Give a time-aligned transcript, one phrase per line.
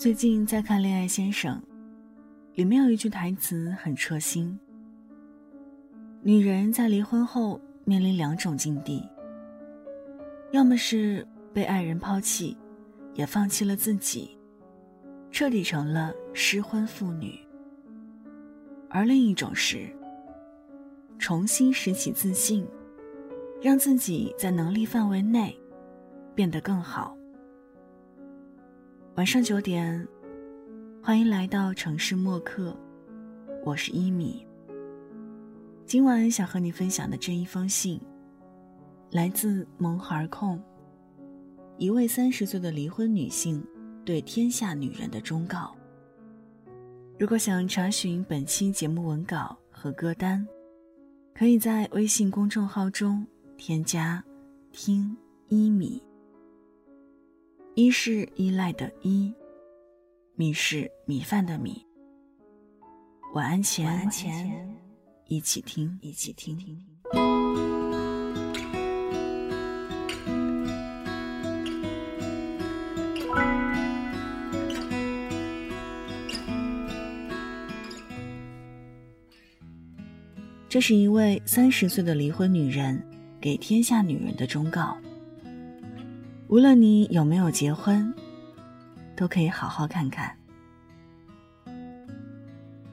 [0.00, 1.54] 最近在看《恋爱先生》，
[2.54, 4.58] 里面有一句台词很戳心：
[6.22, 9.06] 女人在离婚后面临两种境地，
[10.52, 12.56] 要么是被爱人抛弃，
[13.12, 14.38] 也放弃了自己，
[15.30, 17.38] 彻底成了失婚妇女；
[18.88, 19.86] 而另一种是
[21.18, 22.66] 重新拾起自信，
[23.60, 25.54] 让自己在能力范围内
[26.34, 27.14] 变得更好。
[29.20, 30.08] 晚上九点，
[31.02, 32.74] 欢迎来到城市默客，
[33.66, 34.46] 我是一米。
[35.84, 38.00] 今晚想和你分享的这一封信，
[39.10, 40.58] 来自萌孩控，
[41.76, 43.62] 一位三十岁的离婚女性
[44.06, 45.76] 对天下女人的忠告。
[47.18, 50.48] 如果想查询本期节目文稿和歌单，
[51.34, 53.26] 可以在微信公众号中
[53.58, 54.24] 添加
[54.72, 55.14] “听
[55.48, 56.02] 一米”。
[57.76, 59.32] 一是依赖的依，
[60.34, 61.86] 米是米饭的米。
[63.32, 64.10] 晚安前，
[65.28, 66.58] 一起听，一起听。
[80.68, 83.00] 这是一位三十岁的离婚女人
[83.40, 84.96] 给天下女人的忠告。
[86.50, 88.12] 无论你有没有结婚，
[89.14, 90.36] 都可以好好看看。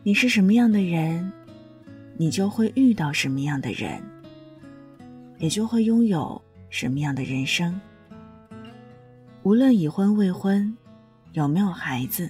[0.04, 1.32] 你是什么样的人，
[2.18, 4.00] 你就会遇到什么样的人，
[5.40, 7.82] 也就会拥有什么样的人生。
[9.42, 10.78] 无论已婚未婚，
[11.34, 12.30] 有没有孩子，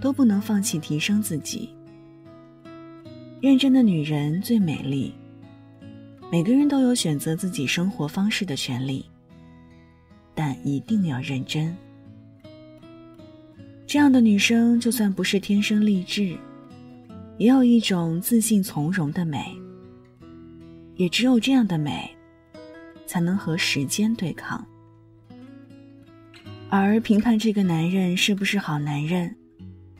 [0.00, 1.68] 都不能放弃提升自己。
[3.42, 5.12] 认真的女人最美丽。
[6.30, 9.04] 每个人都有选择自己生活方式的权利。
[10.34, 11.76] 但一定要认真。
[13.86, 16.36] 这样的女生，就算不是天生丽质，
[17.38, 19.44] 也有一种自信从容的美。
[20.96, 22.10] 也只有这样的美，
[23.06, 24.64] 才能和时间对抗。
[26.68, 29.34] 而评判这个男人是不是好男人，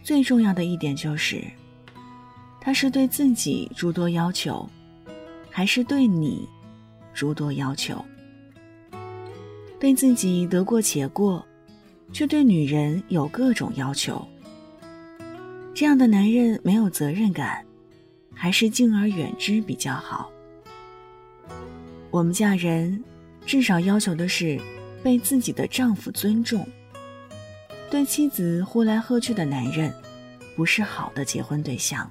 [0.02, 1.42] 最重要的一点就是，
[2.60, 4.68] 他是对自己诸多要求，
[5.50, 6.48] 还是对你
[7.12, 8.02] 诸多要求。
[9.82, 11.44] 对自己得过且过，
[12.12, 14.24] 却对女人有各种要求。
[15.74, 17.66] 这样的男人没有责任感，
[18.32, 20.30] 还是敬而远之比较好。
[22.12, 23.02] 我们嫁人，
[23.44, 24.56] 至少要求的是
[25.02, 26.64] 被自己的丈夫尊重。
[27.90, 29.92] 对妻子呼来喝去的男人，
[30.54, 32.08] 不是好的结婚对象。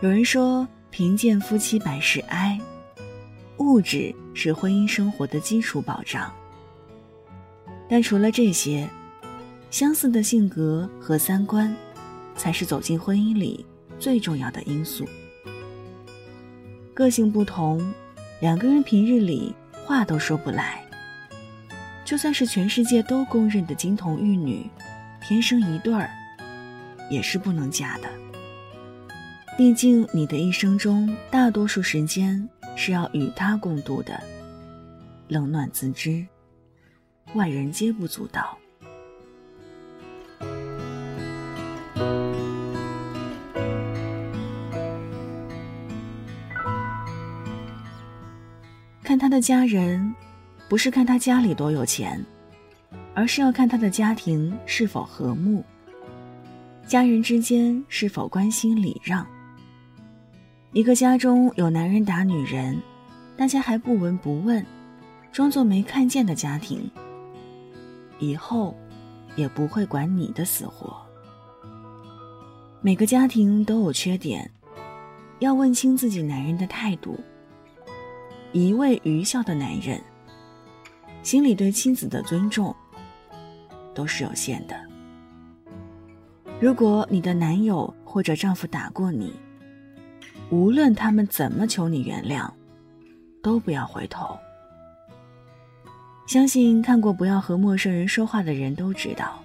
[0.00, 2.58] 有人说：“贫贱夫妻百事哀。”
[3.58, 6.32] 物质是婚姻生活的基础保障，
[7.88, 8.88] 但除了这些，
[9.70, 11.74] 相似的性格和三观，
[12.36, 13.64] 才是走进婚姻里
[13.98, 15.06] 最重要的因素。
[16.92, 17.92] 个性不同，
[18.40, 20.82] 两个人平日里话都说不来。
[22.04, 24.64] 就算是全世界都公认的金童玉女，
[25.26, 26.08] 天生一对儿，
[27.10, 28.08] 也是不能嫁的。
[29.58, 32.48] 毕竟你的一生中，大多数时间。
[32.76, 34.22] 是要与他共度的，
[35.26, 36.24] 冷暖自知，
[37.34, 38.56] 外人皆不足道。
[49.02, 50.14] 看他的家人，
[50.68, 52.22] 不是看他家里多有钱，
[53.14, 55.64] 而是要看他的家庭是否和睦，
[56.86, 59.26] 家人之间是否关心礼让。
[60.76, 62.78] 一个家中有男人打女人，
[63.34, 64.62] 大家还不闻不问，
[65.32, 66.90] 装作没看见的家庭，
[68.18, 68.76] 以后
[69.36, 70.94] 也不会管你的死活。
[72.82, 74.50] 每个家庭都有缺点，
[75.38, 77.18] 要问清自己男人的态度。
[78.52, 79.98] 一味愚孝的男人，
[81.22, 82.76] 心里对妻子的尊重
[83.94, 84.78] 都是有限的。
[86.60, 89.32] 如果你的男友或者丈夫打过你，
[90.50, 92.48] 无论他们怎么求你原谅，
[93.42, 94.36] 都不要回头。
[96.26, 99.40] 相信看过《不要和陌生人说话》的人都知道，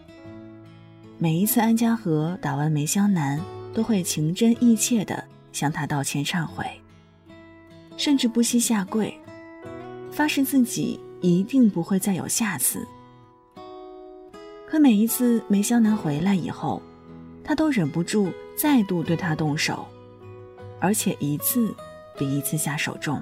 [1.17, 3.39] 每一次安家和打完梅香南，
[3.73, 6.65] 都会情真意切的向他道歉忏悔，
[7.97, 9.15] 甚至不惜下跪，
[10.11, 12.87] 发誓自己一定不会再有下次。
[14.67, 16.81] 可每一次梅香南回来以后，
[17.43, 19.85] 他都忍不住再度对他动手。
[20.81, 21.73] 而且一次
[22.17, 23.21] 比一次下手重。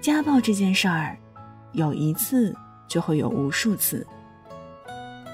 [0.00, 1.16] 家暴这件事儿，
[1.72, 2.54] 有一次
[2.88, 4.06] 就会有无数次。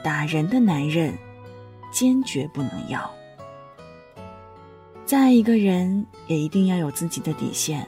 [0.03, 1.17] 打人的男人，
[1.93, 3.09] 坚决不能要。
[5.05, 7.87] 再爱一个人，也一定要有自己的底线，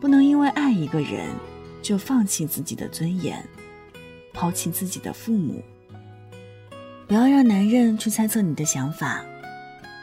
[0.00, 1.28] 不能因为爱一个人，
[1.82, 3.44] 就放弃自己的尊严，
[4.32, 5.62] 抛弃自己的父母。
[7.08, 9.24] 不要让男人去猜测你的想法，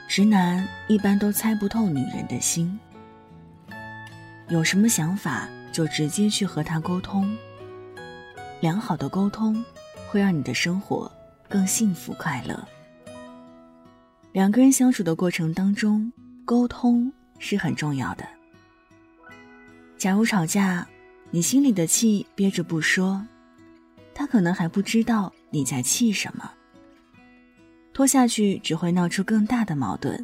[0.08, 2.80] 直男一般都猜不透女人的心。
[4.48, 7.38] 有什么想法就直接去和他沟通。
[8.62, 9.64] 良好的沟通
[10.08, 11.12] 会让你的生活
[11.50, 12.68] 更幸福快乐。
[14.32, 16.12] 两个人相处的过程当中，
[16.46, 18.26] 沟通是很重要的。
[19.98, 20.88] 假如吵架，
[21.32, 23.22] 你心里的气憋着不说，
[24.16, 26.50] 他可能还不知道你在气什么。
[27.98, 30.24] 拖下去只会闹出更大的矛盾，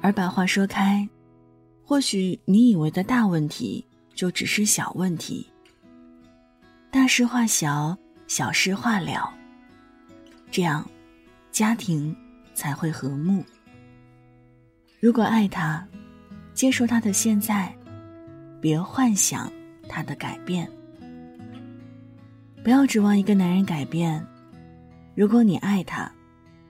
[0.00, 1.08] 而把话说开，
[1.84, 3.86] 或许你以为的大问题
[4.16, 5.48] 就只是小问题。
[6.90, 9.32] 大事化小，小事化了，
[10.50, 10.84] 这样
[11.52, 12.12] 家庭
[12.52, 13.44] 才会和睦。
[14.98, 15.86] 如果爱他，
[16.52, 17.72] 接受他的现在，
[18.60, 19.48] 别幻想
[19.88, 20.68] 他的改变。
[22.64, 24.26] 不要指望一个男人改变，
[25.14, 26.10] 如果你爱他。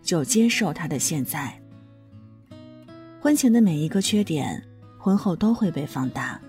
[0.02, 1.52] 就接受他的现在。
[3.20, 4.62] 婚前的每一个缺点，
[4.98, 6.40] 婚后都会被放大。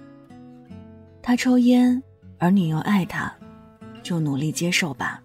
[1.21, 2.01] 他抽烟，
[2.37, 3.31] 而你又爱他，
[4.01, 5.21] 就努力接受吧。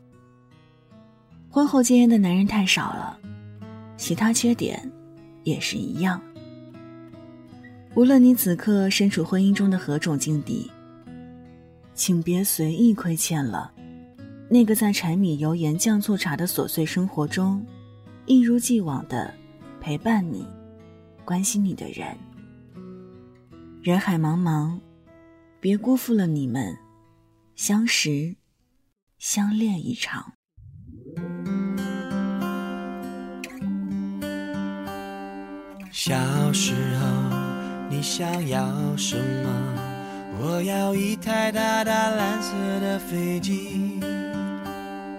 [1.48, 3.18] 婚后戒烟的男人太少了，
[3.96, 4.90] 其他缺点
[5.44, 6.20] 也是一样。
[7.94, 10.70] 无论你此刻身处婚姻中的何种境地，
[11.94, 13.72] 请别随意亏欠了
[14.50, 17.64] 那个在柴米油盐酱醋茶的琐碎生活中。
[18.26, 19.32] 一如既往的
[19.80, 20.44] 陪伴你、
[21.24, 22.16] 关心你的人。
[23.82, 24.80] 人海茫茫，
[25.60, 26.76] 别辜负了你们
[27.54, 28.34] 相识、
[29.16, 30.32] 相恋一场。
[35.92, 37.06] 小时候，
[37.88, 39.82] 你想要什么？
[40.40, 44.00] 我要一台大大蓝色的飞机。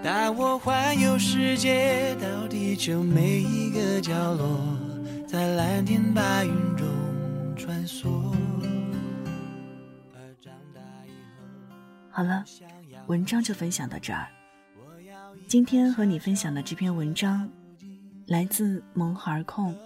[0.00, 2.46] 带我环游世界，到
[2.78, 4.56] 球每一个角落，
[5.26, 6.86] 在蓝天白云中
[7.56, 8.06] 穿梭。
[12.08, 12.44] 好了，
[13.08, 14.28] 文章就分享到这儿。
[15.48, 17.50] 今天和你分享的这篇文章，
[18.28, 19.76] 来自萌孩控，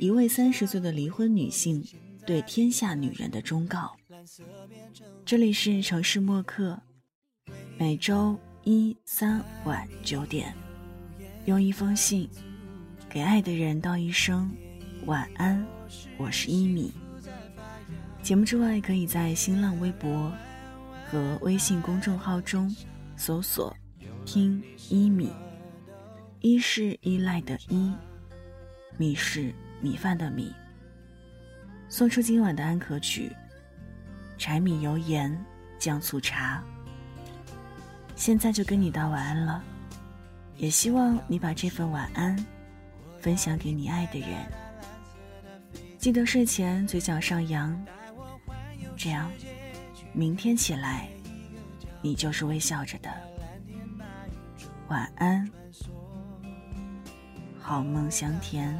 [0.00, 1.86] 一位三十岁的离婚女性
[2.26, 3.94] 对天下女人的忠告。
[5.24, 6.82] 这里是城市默客，
[7.78, 8.36] 每周。
[8.64, 10.54] 一三晚九点，
[11.44, 12.30] 用一封信
[13.10, 14.48] 给爱的人道一声
[15.06, 15.66] 晚安。
[16.16, 16.92] 我是一米。
[18.22, 20.32] 节目之外，可以在新浪微博
[21.10, 22.72] 和微信公众号中
[23.16, 23.76] 搜索
[24.24, 25.32] “听一米”。
[26.38, 27.92] 一是依赖的依，
[28.96, 30.52] 米是米饭的米。
[31.88, 33.32] 送出今晚的安可曲：
[34.38, 35.36] 柴米油盐
[35.76, 36.62] 酱醋茶。
[38.14, 39.64] 现在就跟你道晚安了，
[40.56, 42.36] 也希望你把这份晚安
[43.20, 44.30] 分享给你爱的人。
[45.98, 47.80] 记得睡前嘴角上扬，
[48.96, 49.30] 这样
[50.12, 51.08] 明天起来
[52.00, 53.10] 你就是微笑着的。
[54.88, 55.48] 晚安，
[57.60, 58.76] 好梦香甜。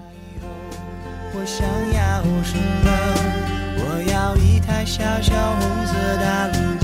[1.34, 2.90] 我想要什么？
[3.84, 6.78] 我要一台小小红色大陆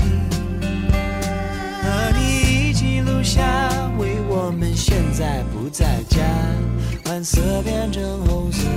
[4.99, 6.19] 现在不在家，
[7.05, 8.67] 蓝色变成红色，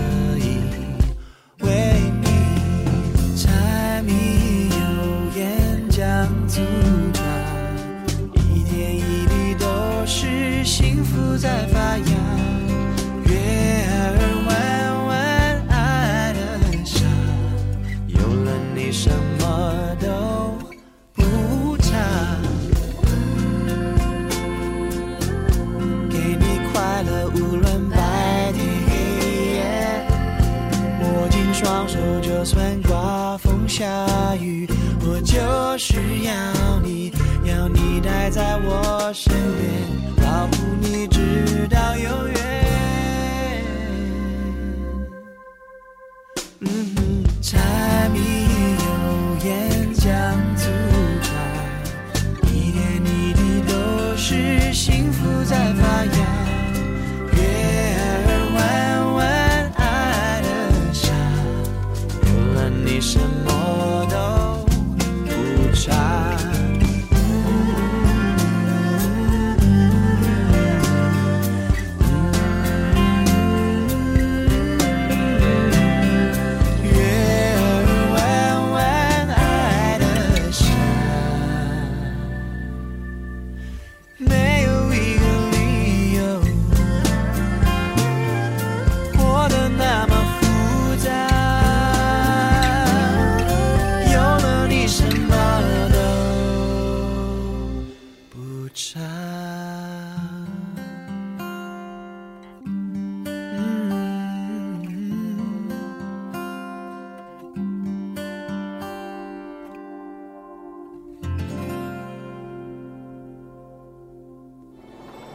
[32.43, 33.87] 就算刮风下
[34.35, 34.69] 雨，
[35.07, 35.95] 我就是
[36.25, 37.13] 要你，
[37.45, 39.71] 要你待在我身边，
[40.17, 43.65] 保护你直到永远。
[46.59, 47.61] 嗯，柴